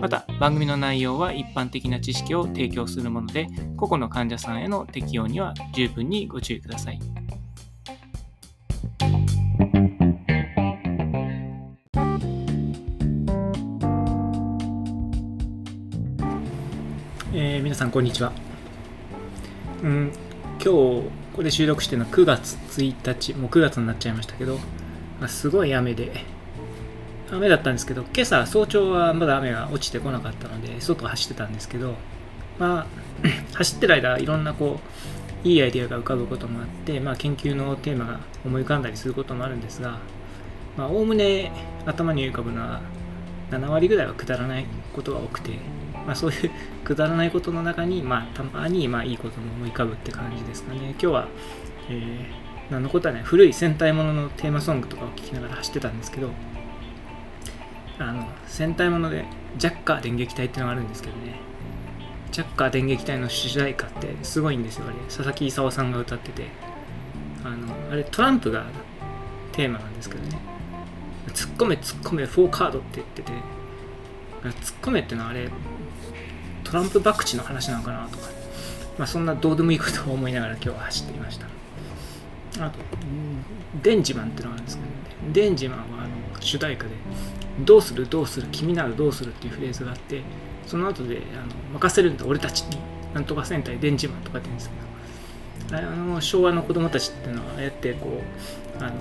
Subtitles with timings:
[0.00, 7.00] また番組の内容は一般的な知識を提供するもので個々の患者さんへの適用には十分にご注意ください
[17.38, 18.32] えー、皆さんこんにちは。
[19.82, 20.10] うん、
[20.54, 24.56] 今日ここで収録してるのは9月1日、もう9月になっちゃいましたけど、
[25.20, 26.24] まあ、すごい雨で、
[27.30, 31.94] 雨だったんですけど、今朝早朝はまだ雨が落ちてこなかったので、外走ってたんですけど、
[32.58, 32.86] まあ、
[33.54, 34.80] 走ってる間、いろんなこ
[35.44, 39.98] う、いいアイデアが浮かぶこともあって、まあ、研究のテーマが思い浮かんだりすることもあるんですが、
[40.76, 41.52] まあ、おおむね
[41.84, 42.80] 頭に浮かぶのは
[43.50, 45.52] 7割ぐらいはくだらないことが多くて、
[46.06, 46.50] まあ、そういう
[46.84, 50.90] くだらないことの中に、まあ、たまに、まあ、いいことも思い浮かぶって感じですかね。
[50.90, 51.28] 今日は、
[51.88, 56.30] えー、何のことはね、古い戦隊もののテーマソングとかを聴きながら走ってたんですけど、
[57.98, 59.24] あの、戦隊もので、
[59.56, 61.40] ジャッカー電撃隊っていうのがあるんですけどね、
[62.30, 64.96] ジャッカー電撃隊の主題歌ってすごいんですよ、あれ。
[65.06, 66.48] 佐々木勲さんが歌ってて、
[67.44, 68.64] あの、あれ、トランプが
[69.52, 70.38] テーマなんですけどね、
[71.28, 73.32] 突っ込め突っ込め4カードって言ってて、
[74.42, 75.48] 突っ込めってのはあれ、
[76.64, 78.28] トランプ博打の話なのかなとか、
[78.98, 81.46] まあ、そんなどうでもいいことを思いながら今日は走っていました。
[82.60, 82.78] あと、
[83.82, 84.94] デンジマンってのがあるんですけど、ね、
[85.32, 86.90] デンジマンはあの主題歌で、
[87.60, 90.22] どうするどうする君ならどうするっていうフレーズがあって、
[90.66, 92.78] その後であの任せるんだ俺たちに、
[93.14, 94.70] なんとか戦隊デンジマンとかって言うんです
[95.68, 98.20] けど、あの昭和の子供たちっていうのはああやってこ
[98.78, 98.92] う、あの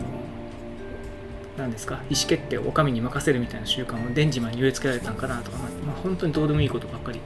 [1.58, 7.22] 何ですか意思決定をお上に任せるみたいな習慣をデンジマンに植え付けられたんかなとか、まあ、本当にどうでもいいことばっかり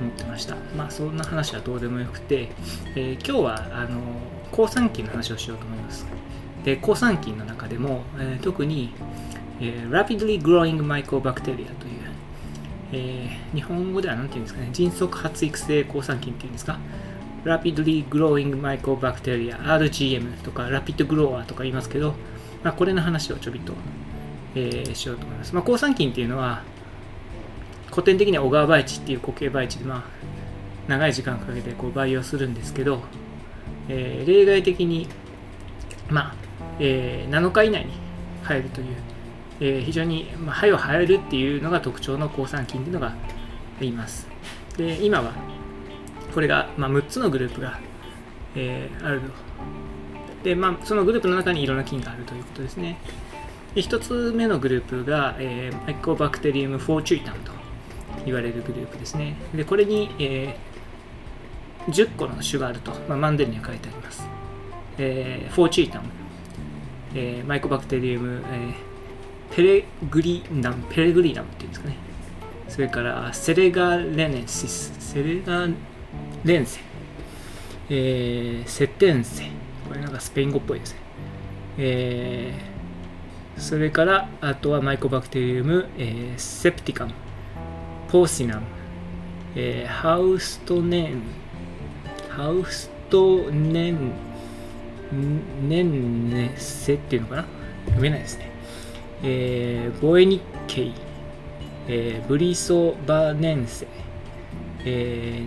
[0.00, 0.56] 思ってました。
[0.76, 2.50] まあそんな話はどうでもよくて、
[2.94, 4.00] えー、今日はあの
[4.52, 6.06] 抗酸菌の話をしようと思います
[6.64, 8.92] で抗酸菌の中でも、えー、特に、
[9.60, 11.66] えー、Rapidly Growing Mycobacteria という、
[12.92, 16.78] えー、日本語では何て言うんですかね迅速発育性抗酸菌っていうんですか
[17.44, 22.14] ？Rapidly Growing Mycobacteria RGM とか Rapid Grower とか言いますけど
[22.62, 23.72] まあ、これの話をちょびっと、
[24.54, 25.54] えー、しようと思います。
[25.54, 26.62] まあ、抗酸菌っていうのは、
[27.90, 30.02] 古典的には小川培地っていう固形培地で、まあ、
[30.88, 33.02] 長い時間かけてこう培養するんですけど、
[33.92, 35.08] えー、例外的に、
[36.08, 36.34] まあ
[36.78, 37.92] えー、7日以内に
[38.44, 38.86] 生えるという、
[39.60, 43.14] えー、非常に、まあ、早を生えるっていうのが特徴の抗酸菌っていうのが
[43.80, 44.28] います。
[44.76, 45.32] で今は
[46.32, 47.80] これが、まあ、6つのグループが、
[48.54, 49.26] えー、あると
[50.44, 52.98] で、まあ、そのグループの中にいろんな菌があるということですね。
[53.74, 57.52] で1つ目のグループが、えー、 Mycobacterium fortuitum と
[58.24, 59.36] 言われるグループですね。
[59.54, 60.69] で、これに、えー、
[61.90, 64.26] 10個の種があると、まあ、マンデルには書いてあります。
[64.98, 66.08] えー、 fortuitum、
[67.14, 71.96] えー、 Mycobacterium、えー、ペレグリナム、ペレグリナムっていうんですかね。
[72.68, 75.66] それからセレガレネシス、セレガ
[76.44, 76.80] レンセ、
[77.88, 79.44] えー、セテンセ、
[79.88, 81.00] これなんかスペイン語っぽいですね。
[81.78, 87.12] えー、それから、あとはマイコバクテリウム、えー、セプティカム、
[88.08, 88.66] ポーシナム、
[89.56, 91.22] えー、ハウストネン、
[92.30, 94.12] ハウストネン、
[95.68, 97.44] ネンネセっていうのかな？
[97.86, 98.50] 読めないですね。
[99.24, 100.94] えー、ボエニッケイ、
[101.88, 103.88] えー、ブリソバネンセ、
[104.84, 105.42] え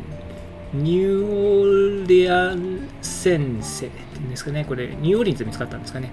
[0.73, 6.11] ー、ニューオーレアン先生っていうんですかね、これ、ニューオーリンズで見つかったんですかね。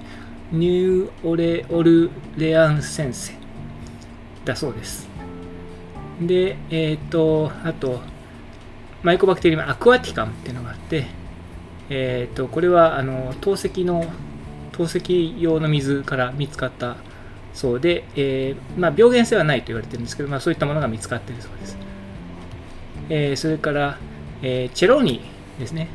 [0.53, 3.33] ニューオレオルレアン先生
[4.45, 5.09] だそうです。
[6.21, 8.01] で、えっ、ー、と、あと、
[9.03, 11.07] マイコバクテリウムアクアティカムっていうのがあって、
[11.89, 14.05] え、ー、と、これは、あの、透析の、
[14.73, 16.97] 透析用の水から見つかった
[17.53, 21.79] そうで、えー、まあ、病原性はないと言われてるんですけど、まあ、そういったものが見つかっているそうです。
[23.09, 23.99] えー、それから、
[24.43, 25.21] えー、チェローニ
[25.59, 25.89] ですね。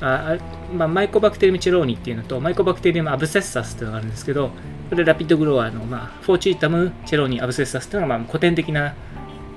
[0.00, 0.36] あ
[0.74, 4.50] まあ、マイコバクテリウムチェローニっていうのと、マイコバクテリウムアブセッサスっていうのがあるんですけど、
[4.90, 8.94] これラピッドグロワーの、まあ、フォーチータムチェローニアブセッサスっていうのが、まあ、古典的な、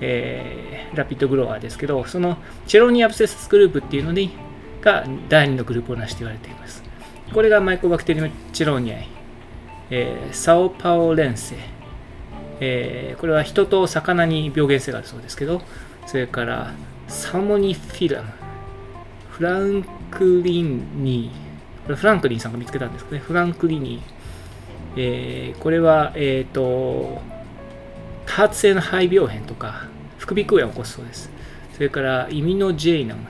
[0.02, 2.38] えー、ラピッドグロワーですけど、その
[2.68, 4.32] チェロニアブセスグループっていうのに
[4.82, 6.84] が第2のグループを成して言われています。
[7.34, 9.08] これがマイコバクテリウムチェロニアイ、
[9.92, 11.56] えー、サオパオレンセ、
[12.60, 15.62] えー、これは人と魚に病原性があるそうですけど、
[16.08, 16.74] それから
[17.08, 18.30] サモニフィラム、
[19.30, 24.20] フランクリンニー、これフランクリンさんが見つけたんですかね、フランクリニー。
[24.96, 27.22] えー、これは、えっ、ー、と、
[28.26, 29.88] 多発性の肺病変とか、
[30.20, 31.32] 副鼻腔炎を起こすそうです。
[31.74, 33.22] それから、 immunogenum。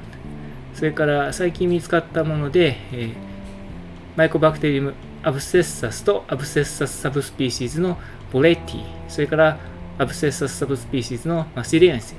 [0.74, 3.13] それから最近見つかったもので、えー、
[4.16, 4.94] Mycobacterium
[5.24, 7.97] abscessus と abscessus subspecies の
[8.31, 9.59] bolletii、それから
[9.98, 12.16] abscessus subspecies の massiliense、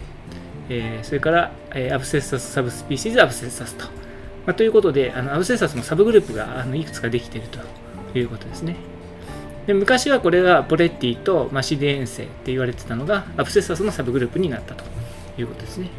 [0.69, 3.87] えー、それから、えー、アブセッサスサブスピーシーズアブセッサスと。
[4.47, 7.59] まあ、ということで、あの abscessus のサブグループがあのいくつかできていると
[8.19, 8.77] いうことですね。
[9.67, 14.85] で昔はこれがボレッティとマシリエンセって言われてたのがアブセサスのサブグループになったと
[15.39, 15.91] いうことですね。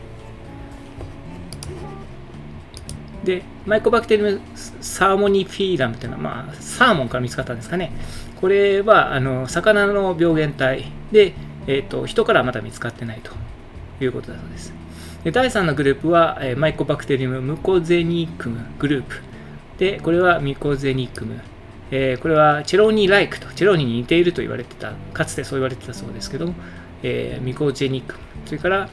[3.23, 7.91] で、マイコバクテリウムサーモニフィーラムというのは、まあ、サーモンから見つかったんですかね。
[8.39, 11.33] これは、あの、魚の病原体で、
[11.67, 13.31] えっ、ー、と、人からはまだ見つかってないと
[14.03, 14.73] いうことだそうです。
[15.23, 19.21] で第3のグループは、え、マイコバクテリウムムコゼニクムグループ。
[19.77, 21.39] で、これはミコゼニクム。
[21.91, 26.53] えー、これはチェロニーライクと、チェロニーに似ていると言われてた、かつてそう言われてたそうですけど、
[27.03, 28.15] えー、ミコゼニック。
[28.45, 28.89] それから、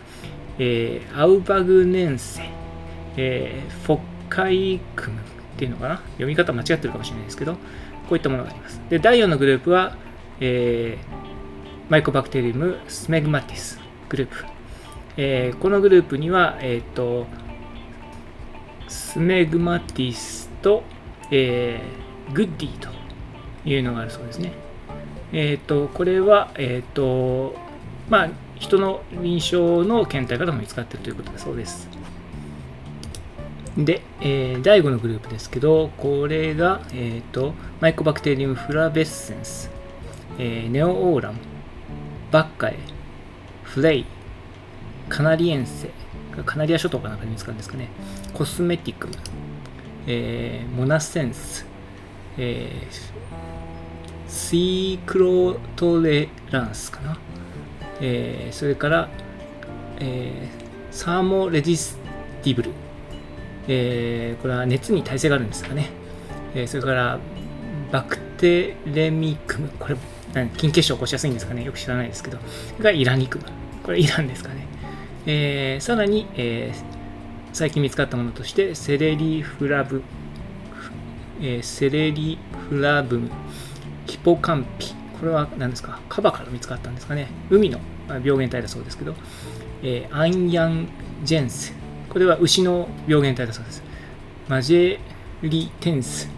[0.59, 2.43] えー、アウバグネンセ、
[3.17, 5.23] えー、フォッカイクムっ
[5.57, 7.59] ていうのかな読み方間違ってるかもしれないですけど、こ
[8.11, 8.81] ういったものがあります。
[8.91, 9.97] で、第4のグループは、
[10.41, 14.45] えー、マイコバクテリウムスメグマティスグループ。
[15.17, 17.27] えー、このグループには、えっ、ー、と、
[18.89, 20.85] スメグマティスと、
[21.31, 22.89] えー、グッディと
[23.65, 24.53] いうのがあるそうですね。
[25.33, 27.55] えっ、ー、と、これは、えっ、と、
[28.09, 31.89] まあ、人の臨床の検体からも見つかっているということだそうです。
[33.77, 39.71] で、えー、第5のグループですけど、これが、えーと、マイコバクテリウムフラベッセンス、
[40.39, 41.39] えー、ネオオーラム、
[42.33, 42.79] バッカエ、
[43.63, 44.07] フレイ、
[45.09, 45.91] カナリエンセ、
[46.45, 47.89] カナリア諸島かなんかに見つかるんですかね、
[48.35, 49.15] コスメティクム、
[50.09, 51.65] えー、モナセンス、
[52.39, 57.19] えー、シークロトレランスかな、
[58.01, 59.09] えー、それから、
[59.99, 61.99] えー、サーモレジス
[62.43, 62.71] ティブル、
[63.67, 65.91] えー、これは熱に耐性があるんですかね。
[66.55, 67.19] えー、それから、
[67.93, 69.69] バクテレミクム。
[69.79, 69.97] これ、
[70.57, 71.65] 筋血症起こしやすいんですかね。
[71.65, 72.39] よく知らないですけど。
[72.81, 73.45] がイラニクム。
[73.83, 74.67] これイランですかね。
[75.27, 76.85] えー、さらに、えー、
[77.53, 80.03] 最近見つかったものとして、セレリフラブ、
[81.41, 82.39] えー、セレリ
[82.69, 83.31] フラブム、
[84.07, 84.95] ヒポカンピ。
[85.21, 86.01] これは何ですか？
[86.09, 87.29] カバから見つかったんですかね？
[87.51, 89.15] 海の病原体だそうですけど、
[89.83, 90.89] えー、アンヤン
[91.25, 91.73] ジェンス。
[92.09, 93.83] これは牛の病原体だそうです。
[94.49, 94.99] マジェ
[95.43, 96.29] リテンス。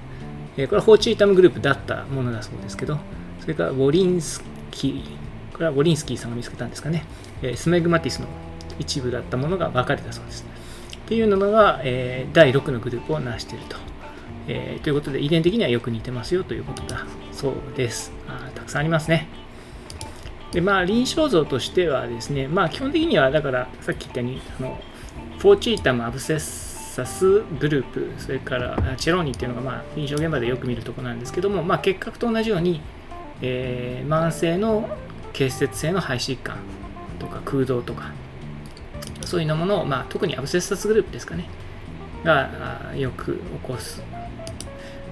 [0.56, 2.98] えこれは fortuitum グループだったものだそうですけど、
[3.40, 5.52] それから wolinskyi。
[5.52, 7.04] これはウォリンスキーさんが見つけたんですかね？
[7.42, 8.26] え smegmatis の
[8.78, 10.44] 一部だったものが分かれたそうです。
[10.96, 13.76] っていうのが、え第6のグループを成していると。
[14.52, 18.12] えー、ということで、遺伝的にはよく似てますよということだそうです。
[18.26, 19.28] あたくさんありますね。
[20.50, 24.80] で、まあ、臨床像としてはですね、まあ、基本的には、だから、さっき言ったように、あの
[25.38, 32.80] fortuitum、abscessus グループ、それから chelonae っていうのが、まあ、臨床現場でよく見るところなんですけども、まあ、結核と同じように、
[33.40, 34.88] えー、慢性の
[35.32, 36.56] 結節性の肺疾患
[37.20, 38.10] とか空洞とか、
[39.24, 41.48] そういうのものを、まあ、特に abscessus グループですかね、
[42.24, 42.50] が
[42.96, 44.02] よく起こす。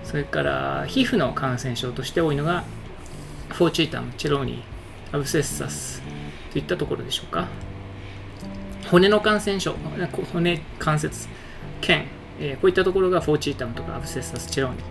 [0.09, 2.65] それから、皮膚の感染症として多いのが、
[3.51, 6.01] fortuitum、chelonae、abscessus
[6.51, 7.47] といったところでしょうか。
[8.91, 9.75] 骨の感染症、
[10.33, 11.29] 骨関節、
[11.83, 12.07] 腱、
[12.41, 14.83] えー、こういったところが fortuitum とか abscessus chelonae で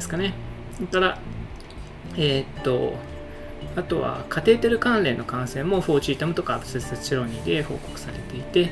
[0.00, 0.32] すかね。
[0.74, 1.18] それから、
[2.16, 2.94] えー、っと、
[3.76, 8.70] あとはカテーテル関連の感染もフォーチータムとかアブセッサスチェロニーで報告されていて、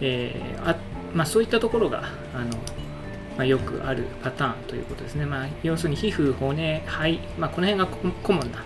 [0.00, 0.76] えーあ
[1.14, 2.02] まあ、そういったところが
[2.34, 2.58] あの、
[3.36, 5.26] まあ、よくあるパターンということですね。
[5.26, 8.64] まあ、要するに皮膚、骨、肺、まあ、この辺がコモンな、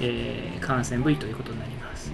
[0.00, 2.12] えー、感染部位ということになります。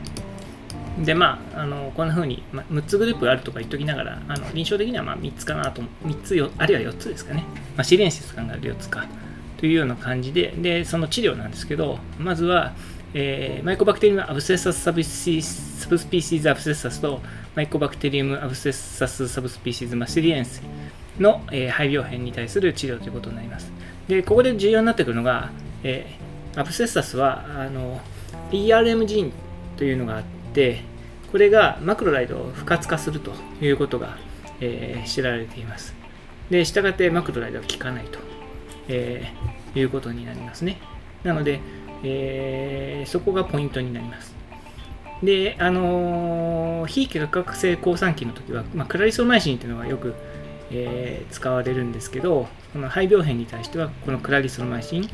[1.05, 7.45] で、まあ、あのこんな風に、まあ、6つグループあるとか言っときながら、あの臨床的にはま3つかなと、3つよ、あるいは4つですかね。
[7.77, 9.07] まあ、試練室考える4つか
[9.57, 12.75] というような感じで、で、その治療なんですけど、まずは、
[13.15, 17.23] えー、マイコバクテリウムアブセッサスサブスサブスピーシーズアブセッサスと
[17.55, 20.61] マイコバクテリウムアブセッサスサブスピーシーズマシリエンス
[21.19, 23.73] の、え、肺病変に対する治療ということになります。
[24.09, 25.51] で、ここで重要になってくるのが、
[25.83, 26.07] え、
[26.57, 28.01] アブセッサスはあの
[28.51, 29.33] PRM ジン
[29.77, 30.23] というのがあっ
[30.53, 30.83] て、
[31.31, 34.17] これがマクロライドを不活化するということが、
[34.61, 35.95] えー、知られています。
[36.51, 38.19] で、したがってマクロライドは効かないと、
[38.89, 40.79] えー、いうことになりますね。
[41.23, 41.61] なので、
[42.03, 44.35] えー、そこがポイントになります。
[45.23, 50.15] で、あのー、非結核性抗酸菌の時は、まあ、クラリソマイシンというのがよく
[50.71, 55.09] えー、使われるんですけどこの肺病変に対してはこのクラリスロマイシン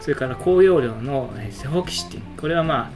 [0.00, 2.90] それから高容量のセフォキシティンこれはまあ、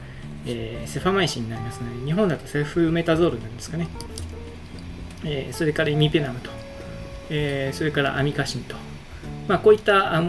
[0.45, 3.87] えー、セファマイシンになりますので日本だとセフメタゾールなんですかね、
[5.25, 6.49] えー、それからイミペナムと、
[7.29, 8.75] えそれからアミカシンと、
[9.47, 10.21] まあ、こういったあ、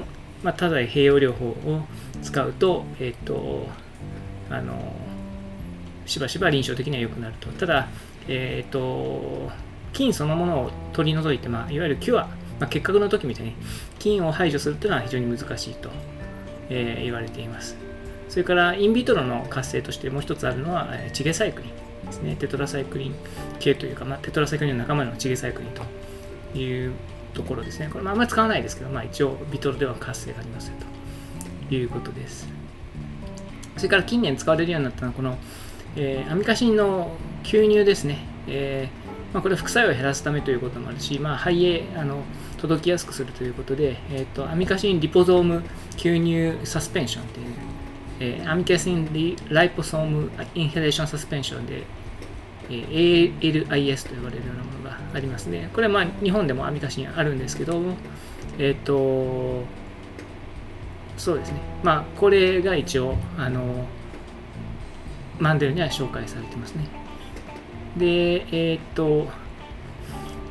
[0.42, 1.82] まあ、多剤併用療法を
[2.22, 3.68] 使うと,、えーと
[4.50, 4.94] あの
[6.06, 7.48] しばしば臨床的には良くなると。
[7.48, 7.88] ただ、
[8.28, 9.50] えーと
[9.92, 12.26] 菌そのものを取り除いて、まあ、いわゆるキュア、
[12.60, 13.54] まあ、結核の時みたいに
[13.98, 15.90] 菌を排除するというのは非常に難しいと、
[16.68, 17.76] えー、言われています。
[18.28, 22.36] それからインビトロの活性としてもう一つあるのはチゲサイクリンですね。
[22.36, 23.14] テトラサイクリン
[23.58, 25.70] 系というか、まあ、テトラサイクリンの仲間のチゲサイクリン
[26.52, 26.92] という
[27.34, 27.88] ところですね。
[27.90, 30.74] これまあんまり使わないですけど、まあ、一応ビトロでは活性がありますよ
[31.68, 32.48] ということです。
[33.76, 35.38] それから近年使われるようになったのはこの、
[35.96, 38.18] えー、アミカシンの吸入ですね。
[38.46, 42.22] えーまあ、これは副作用を減らすためということもあるし、まあ、肺へあの
[42.58, 45.62] 届きやすくするということで、えーと、アミカシンリポゾーム
[45.96, 47.46] 吸入サスペンションという、
[48.20, 51.82] えー、アミカシンリライポソームインヘレーションサスペンションで、
[52.70, 55.70] えー、ALIS と呼ばれるようなものがありますね。
[55.74, 57.80] これはまあ日本でもアミカシンあるんですけど、
[58.58, 59.64] えっ、ー、と、
[61.18, 61.60] そうですね。
[61.82, 63.86] まあ、これが一応、あの、
[65.38, 67.07] マンデルには紹介されてますね。
[67.98, 69.28] で、えー、っと、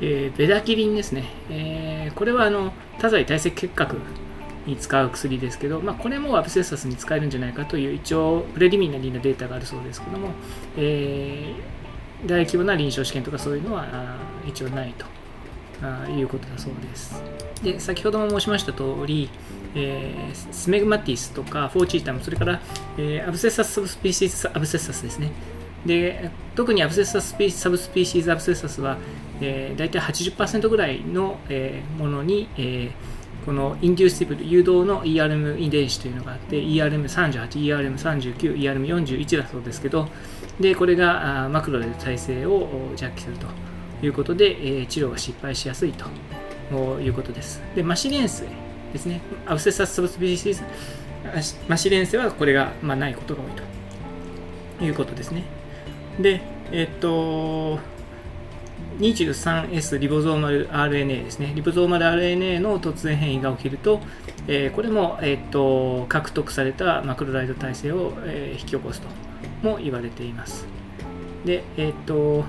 [0.01, 1.25] えー、ベダキリンですね。
[1.49, 3.97] えー、これはあの多剤耐性結核
[4.65, 10.29] に使う薬ですけど、まあ、これも abscessus に使えるんじゃないかという一応 preliminary なデータがあるそうですけども、
[10.77, 15.05] えー、大規模な臨床試験とかそういうのは一応ないと
[15.81, 17.23] あいうことだそうです。
[17.63, 19.29] で先ほども申しました通り、
[19.75, 22.59] えー、 smegmatis とか fortuitum、それから、
[22.97, 25.31] えー、アブセッサス・サブスピーシーズ・アブセッサスですね。
[25.85, 28.97] で特にアブセッサスピサブスピーシーズアブセッサスは、
[29.41, 40.07] えー、大体80%ぐらいの、えー、ものに、えー、このインデューシブル誘導の ERM 遺伝子というのがあって ERM38、ERM39、ERM41 だそうですけど
[40.59, 43.47] でこれがあマクロで耐性を弱気すると
[44.05, 46.05] いうことで、えー、治療が失敗しやすいと
[46.99, 47.61] いうことです。
[47.75, 48.43] でマシレンス
[48.91, 50.63] ですねアブセッサスサブスピーシーズ
[51.67, 53.51] マシレンセはこれが、まあ、ないことが多い
[54.79, 55.56] ということですね。
[56.19, 57.79] で、えっと、
[58.99, 61.53] 23S リボゾーマル RNA ですね。
[61.55, 64.01] リボゾーマル RNA の突然変異が起きると、
[64.47, 69.07] えー、これも、えっと、獲得されたマクロライド耐性を、えー、引き起こすと
[69.61, 70.65] も言われています。
[71.45, 72.45] で、えっと、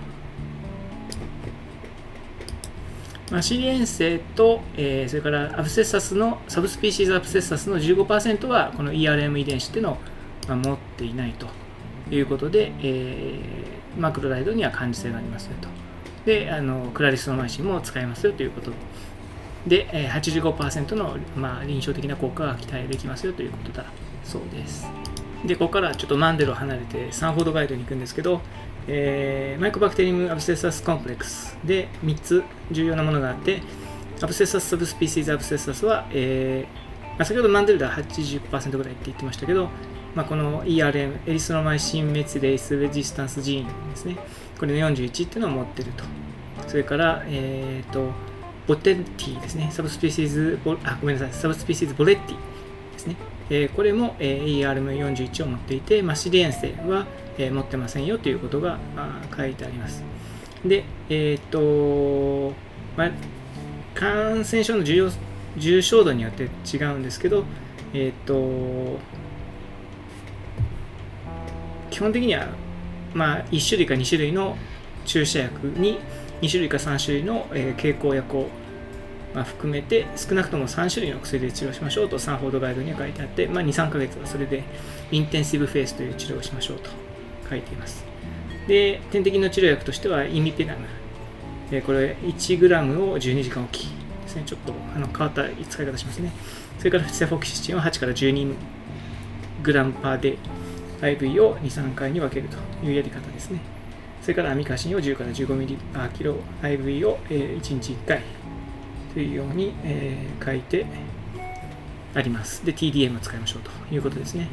[3.31, 9.97] マシリエンセと、えー、それからアブセッサスの、サブスピーシーズアブセッサスの15%はこの ERM 遺伝子っていうのを、
[10.49, 11.68] まあ、持っていないと。
[12.11, 15.69] いうことで、えー、マクロライドには感受性がありますよと。
[16.25, 18.73] で、あのクラリスノマイシンも使えますよということ
[19.67, 23.85] で、えー、85%の、まあ、臨床的な効果が期待できますよということだ
[24.25, 24.87] そうです。
[25.45, 28.41] で、ここからちょっとマンデルを離れてサンフォードガイドに行くんですけど、
[28.87, 33.63] えー、 Mycobacterium abscessus complex で3つ重要なものがあって、
[34.21, 36.89] abscessus subspecies abscessus は、えー
[37.19, 39.69] まあ、先ほどマンデルでは80%ぐらいって言ってましたけど、
[40.19, 44.17] まあ、この ERM、 erythromycin methylase resistance gene ですね。
[44.59, 46.03] これの41っていうのを持ってると。
[46.67, 48.11] それから、えっ、ー、と、
[48.67, 49.69] ボテッティですね。
[49.71, 51.33] subspecies ボ、あ、ごめんなさい。
[51.33, 52.37] subspecies bolletii
[52.95, 53.15] ですね。
[53.49, 57.07] えー、これも、えー、ERM41 を持っていて、 massiliense は、
[57.39, 60.03] えー、持ってませんよということがあ書いてあります。
[60.65, 62.55] で、えっ、と、
[62.97, 63.11] まあ、
[63.95, 65.11] 感染症の重要
[65.57, 67.45] 重症度によって違うんですけど、
[67.95, 68.99] えっ、と、
[71.99, 72.47] 基本的には、
[73.13, 74.57] まあ、1種類か2種類の
[75.05, 75.99] 注射薬に
[76.43, 78.47] 2種類か3種類の、えー、経口薬を、
[79.35, 84.63] まあ、含めて少なくとも3種類の薬で治療しましょうとサンフォードガイドには書いてあって、まあ、23ヶ月はそれで
[85.11, 86.89] intensive phase という治療をしましょうと
[87.51, 88.05] 書いています。
[88.69, 90.87] で点滴の治療薬としてはイミペネム、
[91.73, 93.89] えー、これ 1g を12時間おき
[94.23, 94.45] ですね。
[94.47, 96.31] ちょっとあの変わった使い方しますね。
[96.79, 100.39] それからセフォキシチンを8から 12g パーデ
[101.01, 103.61] IV を2、3回に分けるというやり方ですね。
[104.23, 108.23] それからアミカシンを10から15ミリパーキロ IV を1日1回
[109.15, 110.87] というようにえ書いて
[112.15, 112.65] あります。
[112.65, 114.49] で、TDM を使いましょうということですね。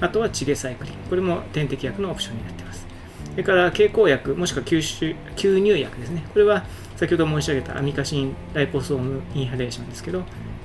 [0.00, 0.94] あとはチゲサイクリン。
[1.08, 2.86] これも点滴薬のオプションになっています。
[3.30, 6.24] それから経口薬、もしくは吸収吸入薬ですね。
[6.32, 6.64] これは
[6.96, 10.24] 先ほど申し上げたアミカシンライポソームインハレーションですけど、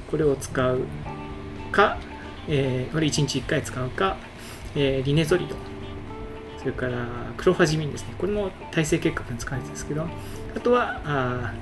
[0.10, 0.82] これを使う
[1.72, 1.98] か、
[2.48, 4.18] えー、これ1日1回使うか、
[4.78, 5.56] えー、リネゾリド、
[6.60, 8.14] それからクロファジミンですね。
[8.18, 10.08] これも耐性結核に使われてるんですけど、
[10.56, 11.54] あとは、あ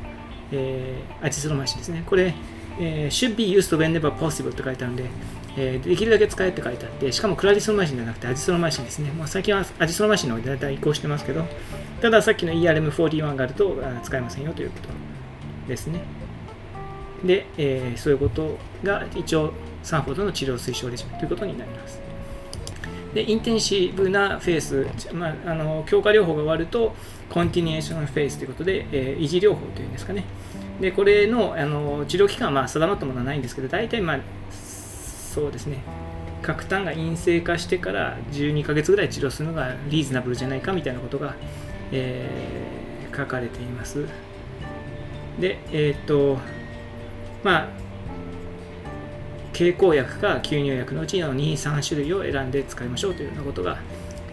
[0.51, 2.03] えー、アジスロマシンですね。
[2.05, 2.33] これ、
[2.79, 5.05] えー、should be used whenever possible って書いてあるんで、
[5.57, 9.11] えー、できるだけ使えって書いてあって、しかもクラリスロマシンじゃなくてアジスロマシンですね。
[9.11, 11.45] まあ、最近はアジスロマシンの方で大体移行してますけど、
[12.01, 14.89] たださっきの ERM41 があるとあ使えませんよということ
[15.69, 16.01] ですね。
[17.23, 22.04] で、えー、そういうことが一応サンフォードの治療推奨レジュメということになります。
[23.15, 26.93] で、インテンシブなフェース、まあ、あの強化療法が終わると、
[27.29, 30.25] コンティニエーションフェースということで、えー、維持療法というんですかね。
[30.81, 34.19] で、これのあの治療期間はまあ定まったものはないんですけど、大体、まあ、
[34.51, 35.77] そうですね、
[36.41, 41.35] 核炭が陰性化してから12ヶ月ぐらい治療するのがリーズナブルじゃないかみたいなことが、
[41.93, 44.05] えー、書かれています。
[45.39, 46.37] で、えっ、と、
[47.45, 47.84] まあ、
[49.55, 53.79] 経口薬か吸入薬のうちの2、3種類を選んで使いましょうというようなことが、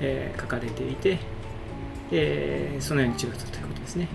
[0.01, 1.21] えー、書かれていて、
[2.11, 4.09] えー、そのように治療するということですね。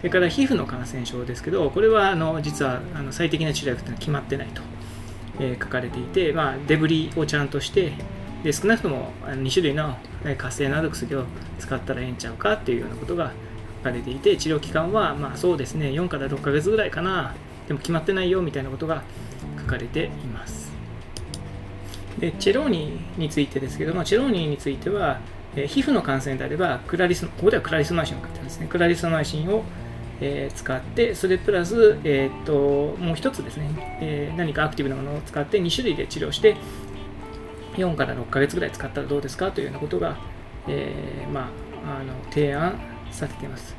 [0.00, 4.60] それから皮膚の感染症ですけど、これはあの実はあの最適な治療薬というのは決まってないと、
[5.40, 7.94] えー、書かれていて、まあ、デブリをちゃんとして
[8.44, 9.96] で、少なくとも2種類の
[10.36, 11.24] 活性のある薬を
[11.58, 13.32] 使ったらええんちゃうかっていうようなことが
[13.78, 17.34] 書かれていて、治療期間はまあそうですね、4から6ヶ月ぐらいかな
[17.68, 19.02] でも決まってないよみたいなことが
[19.66, 20.72] かれています。
[22.18, 25.20] で chelonae についてですけども、 chelonae については、
[25.54, 28.66] え、皮膚の感染であれば、クラリスここではクラリスマイシンを書いてあるんですね。
[28.68, 29.64] クラリスマイシンを、
[30.20, 36.56] えー、使って、それプラス、えー、っともう一つですね、えー、何かアクティブなものを使って2種類で治療して、
[37.76, 40.16] 4から6ヶ月ぐらい使ったらどうですかというようなことが、
[40.68, 41.50] えま
[41.86, 42.78] あ、あの提案
[43.10, 43.76] されています。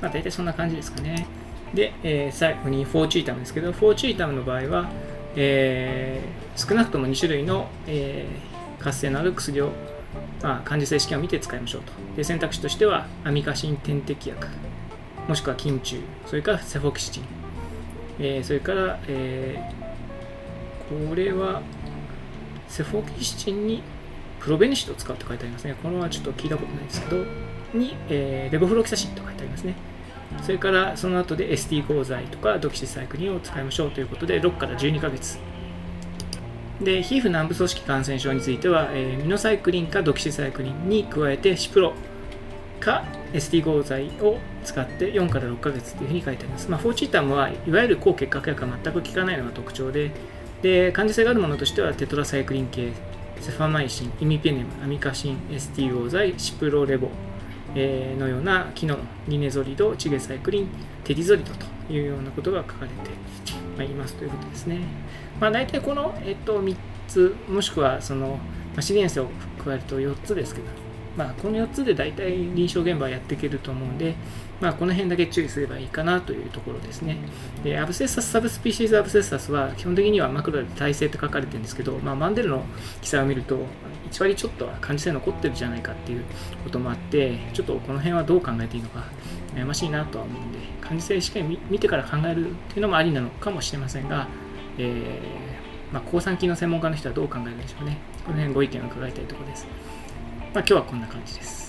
[0.00, 1.26] まあ、大体そんな感じですかね。
[1.74, 4.90] で、え、最後に fortuitum ですけど、 fortuitum の場合は、
[5.36, 9.70] えー、少なくとも2種類の、えー、活性のある薬を、
[10.42, 11.92] まあ、感受性試験を見て使いましょうと。
[12.16, 14.46] で選択肢としては、アミカシン点滴薬、
[15.28, 17.24] もしくは筋虫、それからセフォキシチン、
[18.18, 19.58] えー、それから、え、
[21.08, 21.62] これは
[22.68, 23.82] セフォキシチンに
[24.40, 25.74] プロベニシットを使うと書いてありますね。
[25.82, 27.24] これはちょっと聞いたことないですけど、
[27.72, 29.74] に、えー、レボフロキサシンと書いてありますね。
[30.42, 35.38] それからその後で ST 鋼剤とかドキシサイクリンを使いましょうということで6から12ヶ月
[36.80, 41.94] で皮膚軟部組織感染症については、えー、ミノサイクリンかドキシサイクリンに加えてシプロ
[42.80, 46.70] か ST 鋼剤を使って4から6ヶ月というふうに書いてあります。
[46.70, 50.10] まあ、 fortuitum はいわゆる抗結核薬が全く効かないのが特徴で
[50.62, 52.92] で感受性があるものとしてはテトラサイクリン系
[53.40, 57.10] セファマイシン、イミペネム、アミカシン、ST 鋼剤、シプロレボ
[57.74, 60.68] えのような機能のリネゾリド、チゲサイクリン、
[61.02, 64.80] テリゾリドというようなことが書かれていますということですね。
[65.40, 66.76] まあ、大体この、えっと、3
[67.08, 68.38] つ、もしくはその、ま
[68.78, 69.28] あ、シリエンスを
[69.64, 70.66] 加えると4つですけど、
[71.16, 74.14] まあ、この4つで大体臨床現場はやっていけると思うんで、
[74.64, 77.18] まあ、この辺だけ注意すればいいかなというところですね。
[77.62, 82.64] で、アブセッサス、サブスピーシーズアブセッサスは基本的にはマクロで耐性って書かれてるんですけど、まあ、マンデルの
[83.02, 83.58] 記載を見ると、
[84.10, 86.24] 1割ちょっとは感受性残ってるじゃないかっていう
[86.64, 89.04] こともあって、ちょっとこの辺はどう考えていいのか
[89.54, 94.28] 悩ましいなとは思うんで、感受性しっかり見てから考えるっていうのもありなのかもしれませんが、
[94.78, 97.98] えー、まあ、抗酸菌の専門家の人はどう考えるんでしょうね。
[98.24, 99.66] この辺ご意見を伺いたいところです。
[100.54, 101.63] まあ、今日はこんな感じです。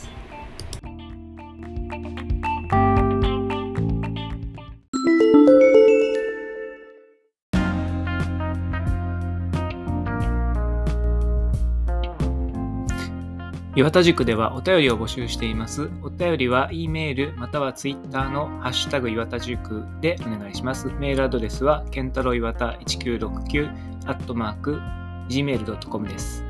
[13.75, 15.89] 岩田塾ではお便りを募集しています。
[16.01, 20.87] お便りは E メールまたは Twitter のハッシュタグ岩田塾でお願いします。
[20.97, 23.69] メールアドレスはケンタロウ岩田1969
[24.05, 24.79] アットマーク
[25.27, 26.45] gmail.com です。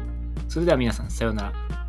[0.47, 1.84] それでは皆さんさようなら。